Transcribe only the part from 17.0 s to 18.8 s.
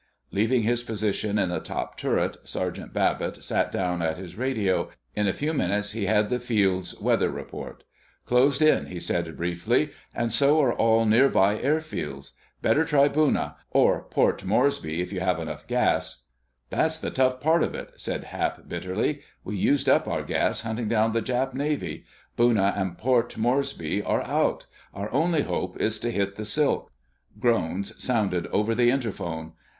tough part of it," said Hap